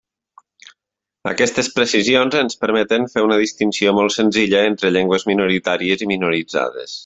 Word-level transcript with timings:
Aquestes 1.31 1.69
precisions 1.75 2.37
ens 2.41 2.57
permeten 2.65 3.07
fer 3.13 3.25
una 3.27 3.39
distinció 3.43 3.95
molt 4.01 4.17
senzilla 4.19 4.65
entre 4.73 4.95
llengües 4.99 5.31
minoritàries 5.33 6.07
i 6.07 6.13
minoritzades. 6.17 6.99